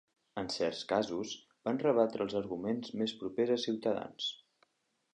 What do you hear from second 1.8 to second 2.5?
rebatre els